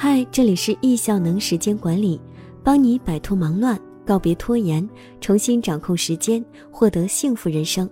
[0.00, 2.20] 嗨，这里是易效能时间管理，
[2.62, 3.76] 帮你摆脱忙乱，
[4.06, 4.88] 告别拖延，
[5.20, 7.90] 重新掌控时间，获得幸福人生。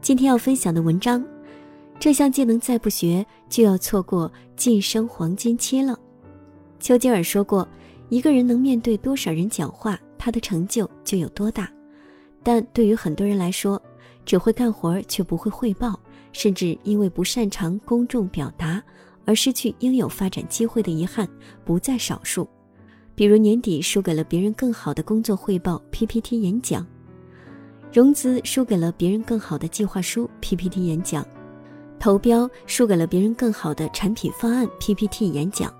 [0.00, 1.24] 今天要分享的文章，
[2.00, 5.96] 这项技能再不学，就要错过晋升黄金期了。
[6.80, 7.66] 丘吉尔说过，
[8.08, 11.70] 一个人能面对多少人讲话，他的成就就有多大。
[12.42, 13.80] 但对于很多人来说，
[14.24, 15.96] 只会干活却不会汇报，
[16.32, 18.82] 甚至因为不擅长公众表达
[19.26, 21.28] 而失去应有发展机会的遗憾
[21.64, 22.48] 不在少数。
[23.14, 26.86] 比如年底输给了别人更好的工作汇报 PPT 演讲，
[27.92, 31.26] 融资输给了别人更好的计划书 PPT 演讲，
[31.98, 35.74] 投标输给了别人更好的产品方案 PPT 演讲。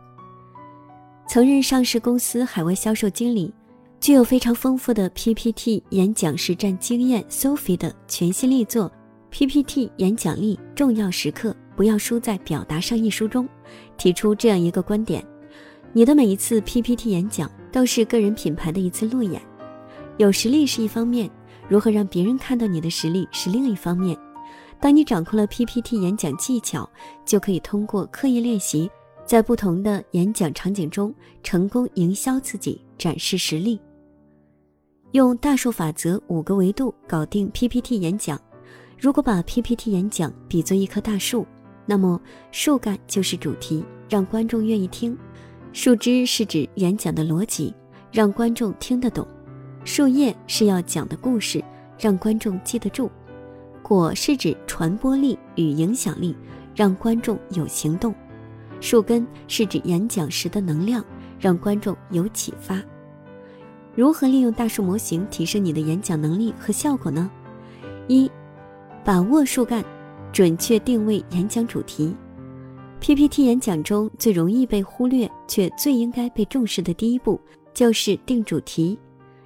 [1.28, 3.54] 曾任上市公司海外销售经理。
[3.98, 8.88] 具有非常丰富的 PPT 演讲实战经验，Sophie 的全新力作
[9.30, 13.46] 《PPT 演讲力重要时刻不要输在表达上》一书中，
[13.98, 15.24] 提出这样一个观点：
[15.92, 19.40] 你的每一次 PPT 演讲都是个人品牌的一次路演。
[20.16, 21.30] 有实力是一方面，
[21.68, 24.16] 如何让别人看到你的实力是另一方面。
[24.80, 26.88] 当你掌控了 PPT 演讲技巧，
[27.24, 28.90] 就可以通过刻意练习，
[29.24, 33.78] 在不同的演讲场景中成功营销自己，展示实力。
[35.12, 38.40] 用大树法则五个维度搞定 PPT 演讲。
[38.98, 41.46] 如果把 PPT 演讲比作一棵大树，
[41.86, 42.20] 那么
[42.50, 45.16] 树干就是主题，让观众愿意听；
[45.72, 47.72] 树枝是指演讲的逻辑，
[48.10, 49.24] 让观众听得懂；
[49.84, 51.62] 树叶是要讲的故事，
[51.98, 53.08] 让观众记得住；
[53.82, 56.36] 果是指传播力与影响力，
[56.74, 58.12] 让观众有行动；
[58.80, 61.04] 树根是指演讲时的能量，
[61.38, 62.82] 让观众有启发。
[63.94, 67.30] 如何利用大树模型提升你的演讲能力和效果呢？
[68.08, 68.30] 一、
[69.04, 69.82] 把握树干，
[70.36, 72.14] 准确定位演讲主题。
[73.00, 77.40] PPT 演讲中最容易被忽略却最应该被重视的第一步
[77.72, 78.98] 就是定主题。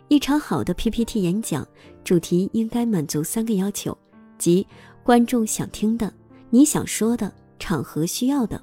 [0.08, 1.64] 一场好的 PPT 演讲
[2.02, 3.96] 主题应该满足三个要求，
[4.36, 4.66] 即
[5.04, 6.12] 观众想听的、
[6.50, 8.60] 你想说的、场合需要的。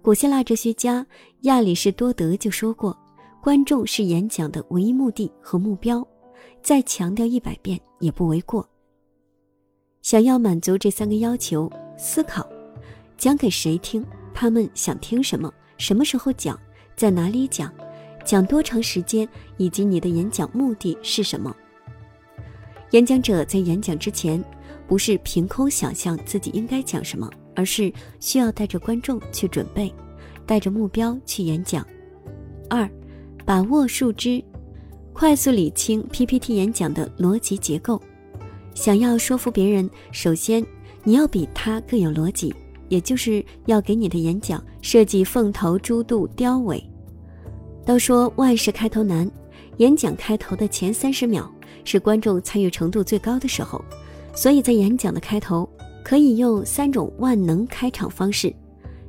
[0.00, 1.04] 古希腊哲学家
[1.40, 2.96] 亚里士多德就说过。
[3.42, 6.06] 观众是演讲的唯一目的和目标，
[6.62, 8.64] 再强调一百遍也不为过。
[10.02, 12.44] 想要满足这三个要求，思考
[13.16, 14.04] 讲给谁听，
[14.34, 16.58] 他们想听什么，什么时候讲，
[16.96, 17.72] 在哪里讲，
[18.24, 21.54] 讲多长时间，以及你的演讲目的是什么。
[22.90, 24.42] 演讲者在演讲之前，
[24.88, 29.94] 不是凭空想象自己应该讲什么，而是需要带着观众去准备，
[30.44, 31.86] 带着目标去演讲。
[32.68, 32.88] 二。
[33.44, 34.42] 把握树枝，
[35.12, 38.00] 快速理清 PPT 演讲的逻辑结构。
[38.74, 40.64] 想要说服别人，首先
[41.04, 42.54] 你要比他更有逻辑，
[42.88, 46.82] 也就是要给你的演讲设计凤头猪肚雕尾。
[47.84, 49.30] 都说万事开头难，
[49.78, 51.50] 演讲开头的前三十秒
[51.84, 53.84] 是观众参与程度最高的时候，
[54.34, 55.68] 所以在演讲的开头
[56.04, 58.54] 可以用三种万能开场方式，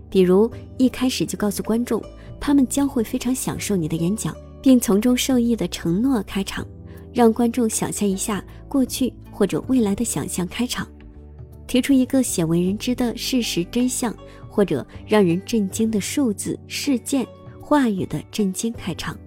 [0.10, 2.04] 比如一开始就告诉观众。
[2.46, 6.68] 他们将会非常享受你的演讲，并从中受益的承诺开场，
[7.14, 10.88] 让观众想象一下过去或者未来的想象开场，
[11.68, 14.14] 提出一个鲜为人知的事实真相
[14.50, 17.26] 或者让人震惊的数字事件
[17.62, 19.18] 话语的震惊开场。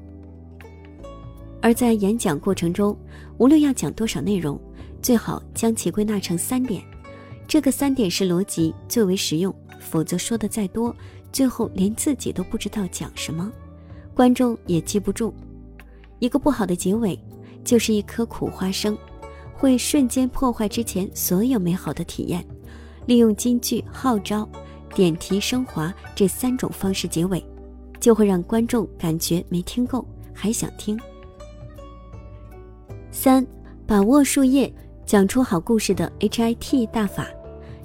[1.62, 2.96] 而在演讲过程中，
[3.38, 4.60] 无论要讲多少内容，
[5.00, 6.82] 最好将其归纳成三点，
[7.48, 10.94] 这个三点是逻辑最为实用，否则说的再多。
[11.32, 13.52] 最后连自己都不知道讲什么，
[14.14, 15.34] 观众也记不住。
[16.18, 17.18] 一个不好的结尾，
[17.66, 18.96] 就是一颗苦花生，
[19.52, 22.42] 会瞬间破坏之前所有美好的体验。
[23.06, 24.48] 利用金句、号召、
[24.94, 27.44] 点题、升华这三种方式结尾，
[28.00, 30.98] 就会让观众感觉没听够，还想听。
[33.10, 33.46] 三、
[33.86, 34.72] 把握树叶，
[35.04, 37.26] 讲出好故事的 HIT 大法，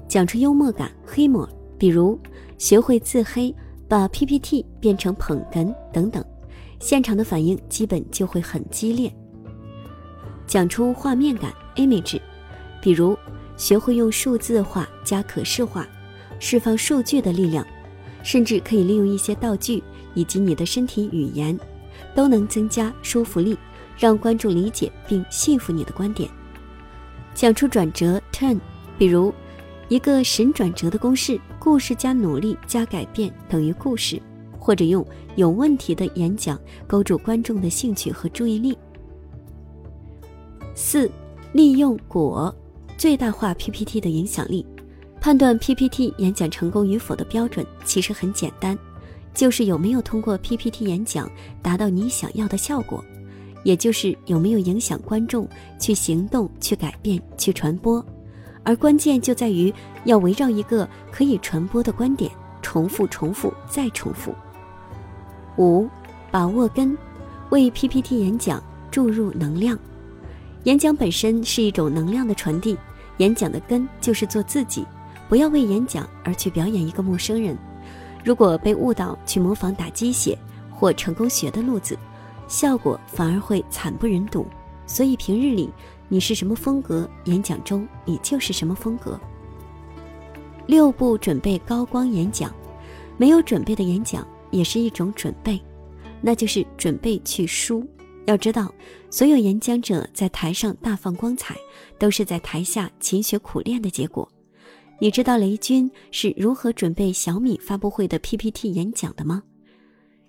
[0.08, 1.48] 讲出幽默感、黑幕。
[1.78, 2.20] 比如，
[2.60, 3.54] 学会自黑，
[3.88, 6.24] 把 PPT 变成捧哏等等，
[6.80, 9.12] 现场的反应基本就会很激烈。
[10.52, 12.20] 讲出画面感 （image），
[12.82, 13.18] 比如
[13.56, 15.88] 学会用数字化加可视化，
[16.40, 17.66] 释放数据的力量，
[18.22, 19.82] 甚至可以利用一些道具
[20.14, 21.58] 以及你的身体语言，
[22.14, 23.58] 都能增加说服力，
[23.98, 26.30] 让观众理解并信服你的观点。
[27.34, 28.60] 讲出转折 （turn），
[28.98, 29.34] 比如。
[29.88, 34.22] 一个神转折的公式：故事加努力加改变等于故事。
[34.58, 35.06] 或者用
[35.36, 38.78] 有问题的演讲勾住观众的兴趣和注意力。
[40.84, 41.08] 四、
[41.54, 42.54] 利用果
[42.98, 44.66] 最大化 PPT 的影响力。
[45.22, 48.76] 判断 PPT 演讲成功与否的标准其实很简单，
[49.32, 51.30] 就是有没有通过 PPT 演讲
[51.62, 53.06] 达到你想要的效果，
[53.64, 55.48] 也就是有没有影响观众
[55.80, 58.04] 去行动、去改变、去传播。
[58.64, 59.72] 而关键就在于
[60.06, 62.32] 要围绕一个可以传播的观点，
[62.64, 64.34] 重复、重复再重复。
[65.58, 65.88] 五，
[66.32, 66.98] 把握根，
[67.52, 69.78] 为 PPT 演讲注入能量。
[70.66, 72.78] 演讲本身是一种能量的传递，
[73.18, 74.86] 演讲的根就是做自己，
[75.28, 77.58] 不要为演讲而去表演一个陌生人。
[78.24, 80.38] 如果被误导去模仿打鸡血
[80.70, 81.98] 或成功学的路子，
[82.48, 84.46] 效果反而会惨不忍睹。
[84.86, 85.72] 所以平日里
[86.08, 89.20] 你是什么风格，演讲中你就是什么风格。
[90.68, 92.54] 六步准备高光演讲，
[93.18, 95.60] 没有准备的演讲也是一种准备，
[96.22, 97.84] 那就是准备去输。
[98.26, 98.74] 要知道，
[99.10, 101.56] 所有演讲者在台上大放光彩，
[101.98, 104.28] 都是在台下勤学苦练的结果。
[105.00, 109.42] 你知道雷军是如何准备小米发布会的 PPT 演讲的吗？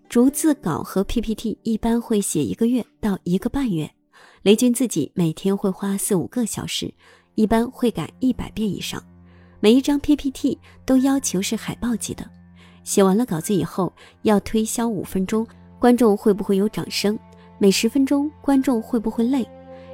[0.08, 3.90] 逐字稿和 PPT 一般会写一个月到一个半月，
[4.42, 6.92] 雷军自己每天会花四五个小时，
[7.34, 9.02] 一般会改一百遍以上。
[9.60, 12.28] 每一张 PPT 都要求是海报级的，
[12.82, 13.92] 写完了稿子以后
[14.22, 15.46] 要推销五分钟，
[15.78, 17.18] 观众会不会有掌声？
[17.62, 19.46] 每十分钟观众会不会累？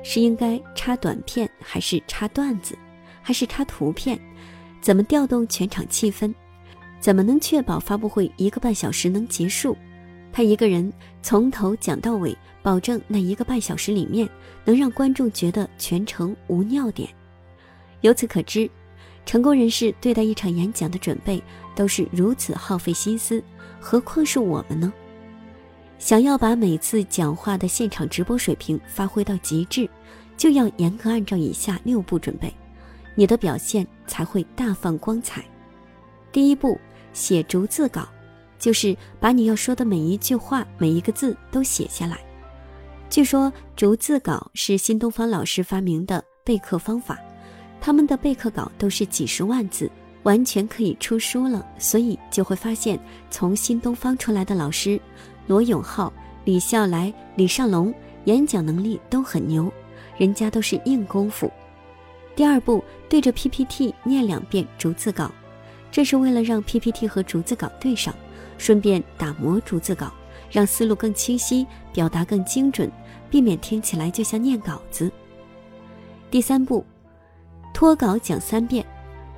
[0.03, 2.75] 是应该插短片还是插段子，
[3.20, 4.19] 还是插图片？
[4.81, 6.32] 怎么调动全场气氛？
[6.99, 9.76] 怎么能确保发布会一个半小时能结束？
[10.32, 14.26] 他一个人从头讲到尾，保证那一个半小时里面
[14.65, 17.06] 能让观众觉得全程无尿点。
[18.00, 18.70] 由此可知，
[19.26, 21.43] 成功人士对待一场演讲的准备
[21.76, 23.44] 都是如此耗费心思，
[23.79, 24.91] 何况是我们呢？
[25.98, 29.88] 想要把每次讲话的现场直播水平发挥到极致，
[30.36, 32.52] 就要严格按照以下六步准备。
[33.16, 35.44] 你的表现才会大放光彩。
[36.30, 36.78] 第一步，
[37.12, 38.08] 写逐字稿，
[38.60, 42.18] 就是把你要说的每一句话、每一个字都写下来。
[43.10, 47.18] 据说逐字稿是新东方老师发明的备课方法，
[47.80, 49.90] 他们的备课稿都是几十万字，
[50.22, 51.66] 完全可以出书了。
[51.76, 53.00] 所以就会发现，
[53.30, 55.00] 从新东方出来的老师，
[55.48, 56.12] 罗永浩、
[56.44, 57.92] 李笑来、李尚龙，
[58.26, 59.72] 演讲能力都很牛，
[60.18, 61.50] 人家都是硬功夫。
[62.36, 65.32] 第二步，对着 PPT 念两遍逐字稿，
[65.90, 68.14] 这是为了让 PPT 和逐字稿对上，
[68.58, 70.12] 顺便打磨逐字稿，
[70.50, 72.88] 让思路更清晰，表达更精准，
[73.30, 75.10] 避免听起来就像念稿子。
[76.30, 76.84] 第三步，
[77.72, 78.84] 脱稿讲三遍，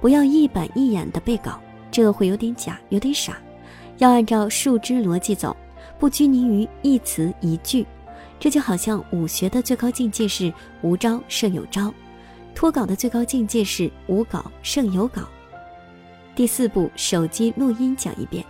[0.00, 3.38] 不要一板一眼的背稿，这会有点假，有点傻，
[3.98, 5.56] 要按照树枝逻辑走，
[6.00, 7.87] 不拘泥于一词一句，
[8.41, 10.50] 这就好像武学的最高境界是
[10.81, 11.93] 无招胜有招。
[12.55, 15.29] 脱稿的最高境界是无稿胜有稿。
[16.35, 18.43] 第四步，手机录音讲一遍，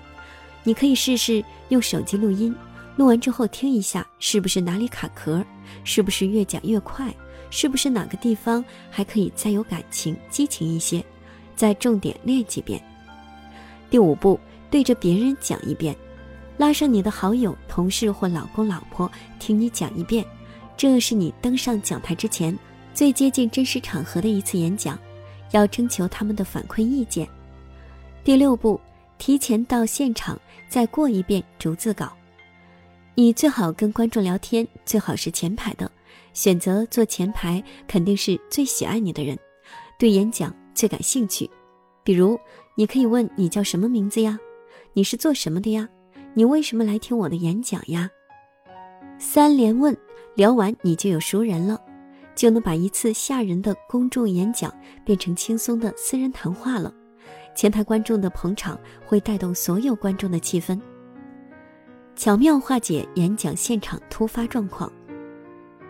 [0.63, 2.55] 你可以试试用手机录音，
[2.95, 5.45] 录完之后听一下，是不是哪里卡壳，
[5.83, 7.13] 是不是越讲越快，
[7.51, 11.05] 是不是哪个地方还可以再有感情、激情一些，
[11.57, 12.81] 再重点练几遍。
[13.91, 14.39] 第五步，
[14.71, 15.97] 对着别人讲一遍，
[16.61, 20.23] 拉上你的好友、同事或老公、老婆听你讲一遍，
[20.77, 22.55] 这是你登上讲台之前。
[22.93, 24.99] 最接近真实场合的一次演讲，
[25.53, 27.27] 要征求他们的反馈意见。
[28.23, 28.79] 第六步，
[29.17, 30.39] 提前到现场
[30.69, 32.13] 再过一遍逐字稿。
[33.15, 35.91] 你最好跟观众聊天，最好是前排的。
[36.35, 39.35] 选择坐前排，肯定是最喜爱你的人，
[39.99, 41.49] 对演讲最感兴趣。
[42.05, 42.39] 比如，
[42.75, 44.39] 你可以问你叫什么名字呀？
[44.93, 45.89] 你是做什么的呀？
[46.35, 48.09] 你为什么来听我的演讲呀？
[49.19, 49.97] 三连问，
[50.35, 51.81] 聊完你就有熟人了。
[52.37, 54.73] 就能把一次吓人的公众演讲
[55.05, 56.95] 变成轻松的私人谈话了。
[57.55, 60.81] 前排观众的捧场会带动所有观众的气氛，
[62.17, 64.91] 巧妙化解演讲现场突发状况。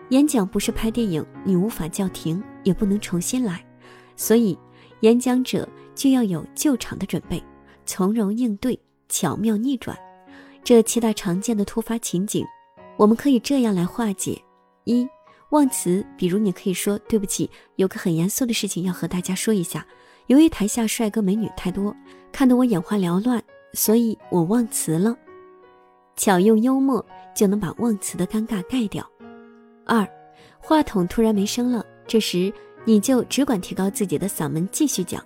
[0.09, 3.63] 演讲不是拍电影，你无法叫停，也不能重新来，
[4.17, 4.57] 所以
[5.01, 7.41] 演讲者就要有救场的准备，
[7.85, 9.97] 从容应对，巧妙逆转。
[10.63, 12.45] 这七大常见的突发情景，
[12.97, 14.41] 我们可以这样来化解：
[14.85, 15.07] 一。
[15.49, 19.85] 忘词，比如你可以说：“对不起，有个很严肃的事情要和大家说一下。
[20.27, 21.93] 由于台下帅哥美女太多，
[22.31, 25.13] 看得我眼花缭乱，所以我忘词了。”
[26.15, 29.05] 巧用幽默就能把忘词的尴尬盖掉。
[29.85, 30.07] 二，
[30.57, 32.53] 话筒突然没声了，这时
[32.85, 35.21] 你就只管提高自己的嗓门继续讲，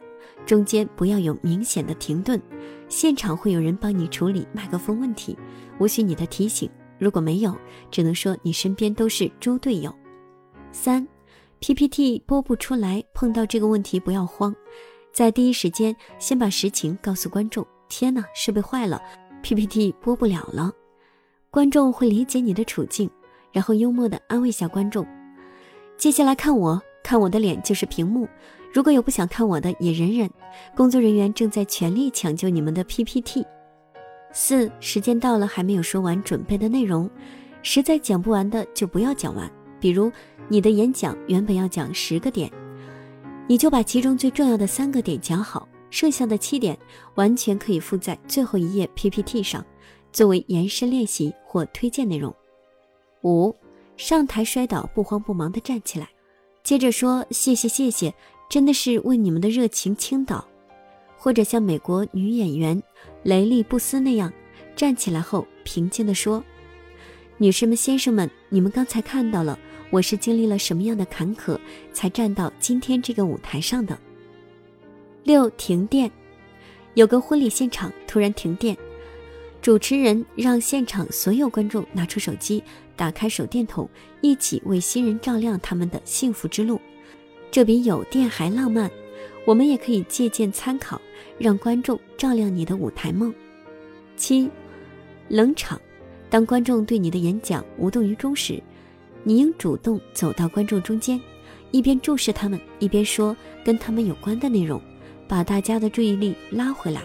[0.46, 2.42] 中间不要有明显的停顿。
[2.88, 5.38] 现场会有人帮你处理麦克风问题，
[5.80, 6.70] 无需你的提醒。
[6.98, 7.54] 如果没有，
[7.90, 9.94] 只能说你身边都是猪队友。
[10.72, 11.06] 三
[11.60, 14.56] ，PPT 播不出来，碰到这个问题不要慌，
[15.12, 17.66] 在第一时间先把实情告诉观众。
[17.90, 19.02] 天哪，设备坏了
[19.42, 20.72] ，PPT 播不了了。
[21.50, 23.10] 观众会理解你的处境，
[23.52, 25.06] 然后幽默地安慰下观众。
[25.98, 28.28] 接下来看我，看我的脸就是屏幕。
[28.76, 30.30] 如果有不想看我的，也忍忍。
[30.76, 33.48] 工作人员正在全力抢救你们的 PPT。
[34.34, 37.10] 四，时间到了还没有说完准备的内容，
[37.64, 39.50] 实在讲不完的就不要讲完。
[39.80, 40.12] 比如
[40.50, 42.52] 你的演讲原本要讲十个点，
[43.48, 46.78] 你就把其中最重要的三个点讲好，剩下的七点
[47.14, 49.66] 完全可以附在最后一页 PPT 上，
[50.12, 52.36] 作为延伸练习或推荐内容。
[53.24, 53.56] 五，
[53.96, 56.10] 上台摔倒不慌不忙地站起来，
[56.62, 58.14] 接着说谢谢谢谢。
[58.50, 60.48] 真的是为你们的热情倾倒，
[61.18, 62.82] 或者像美国女演员
[63.24, 64.32] 雷利布斯那样
[64.76, 66.44] 站起来后平静地说
[67.38, 69.58] ：“女士们、先生们，你们刚才看到了
[69.90, 71.60] 我是经历了什么样的坎坷
[71.92, 73.98] 才站到今天这个舞台上的。”
[75.24, 76.10] 六停电，
[76.94, 78.78] 有个婚礼现场突然停电，
[79.60, 82.64] 主持人让现场所有观众拿出手机，
[82.96, 83.90] 打开手电筒，
[84.22, 86.80] 一起为新人照亮他们的幸福之路。
[87.56, 88.92] 这比有电还浪漫，
[89.46, 91.00] 我们也可以借鉴参考，
[91.38, 93.34] 让观众照亮你的舞台梦。
[94.18, 94.50] 七，
[95.30, 95.80] 冷场，
[96.30, 98.62] 当观众对你的演讲无动于衷时，
[99.24, 101.18] 你应主动走到观众中间，
[101.72, 103.34] 一边注视他们，一边说
[103.64, 104.82] 跟他们有关的内容，
[105.26, 107.02] 把大家的注意力拉回来。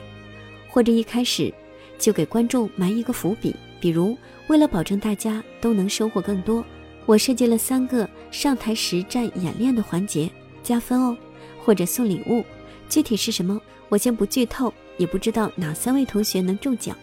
[0.68, 1.54] 或者一开始
[1.96, 6.64] 就给观众埋一个伏笔，比如为了保证大家都能收获更多，
[7.06, 10.28] 我设计了三个上台实战演练的环节。
[10.62, 11.16] 加分哦，
[11.64, 12.44] 或者送礼物，
[12.88, 16.96] 具体是什么我先不剧透，也不知道哪三位同学能中奖，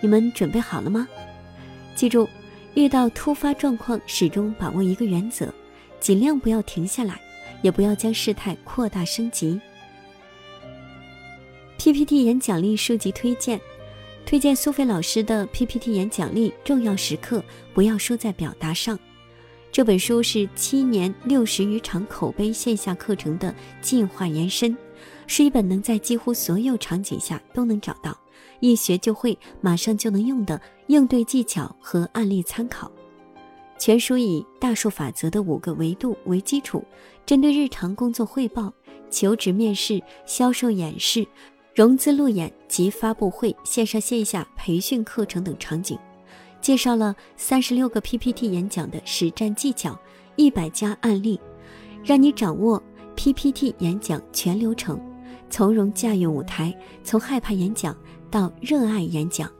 [0.00, 1.08] 你们准备好了吗？
[1.94, 2.28] 记住，
[2.74, 5.52] 遇到突发状况，始终把握一个原则，
[5.98, 7.20] 尽量不要停下来，
[7.62, 9.60] 也不要将事态扩大升级。
[11.76, 13.60] PPT 演讲力书籍推荐，
[14.26, 17.42] 推荐苏菲老师的 PPT 演讲力重要时刻，
[17.72, 18.98] 不要输在表达上。
[19.72, 24.76] 这本书是七年六十余场口碑线下课程的进化延伸，
[25.28, 28.18] 是一本能在几乎所有场景下都能找到、
[28.58, 32.90] 一学就会、马上就能用的应对技巧和案例参考。
[33.78, 36.84] 全书以大数法则的五个维度为基础，
[37.24, 38.72] 针对日常工作汇报、
[39.08, 41.24] 求职面试、销售演示、
[41.76, 45.96] 融资路演及发布会、线上线下培训课程等场景。
[46.60, 49.98] 介绍了三十六个 PPT 演讲的实战技巧，
[50.36, 51.40] 一百家案例，
[52.04, 52.82] 让你掌握
[53.16, 55.00] PPT 演讲全流程，
[55.48, 57.96] 从容驾驭舞台，从害怕演讲
[58.30, 59.50] 到热爱演讲。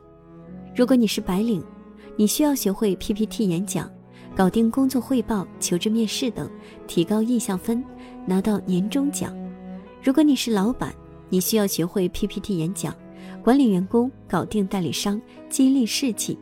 [0.75, 1.63] 如果你是白领，
[2.15, 3.89] 你需要学会 PPT 演讲，
[4.35, 6.49] 搞定工作汇报、求职面试等，
[6.87, 7.83] 提高印象分，
[8.27, 9.35] 拿到年终奖。
[10.03, 10.93] 如果你是老板，
[11.29, 12.95] 你需要学会 PPT 演讲，
[13.43, 16.37] 管理员工，搞定代理商，激励士气。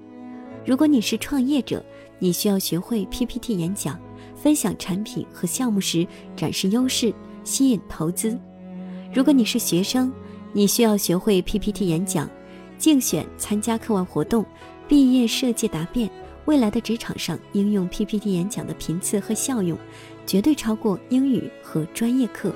[0.66, 1.84] 如果你是创业者，
[2.20, 4.00] 你需要学会 PPT 演讲，
[4.36, 7.14] 分享产品和项目时展示优势，
[7.44, 8.38] 吸引投资。
[9.14, 10.12] 如果你是学生，
[10.54, 12.30] 你需要学会 PPT 演讲，
[12.78, 14.46] 竞选参加课外活动，
[14.88, 16.10] 毕业设计答辩。
[16.46, 19.78] 未来的职场上应用 PPT 演讲的频次和效用，
[20.26, 22.52] 绝对超过英语和专业课。